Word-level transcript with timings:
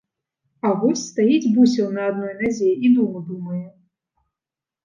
А 0.69 0.71
вось 0.83 1.03
стаіць 1.09 1.51
бусел 1.57 1.87
на 1.97 2.07
адной 2.13 2.33
назе 2.41 2.69
і 2.89 2.91
думу 2.97 3.19
думае. 3.29 3.63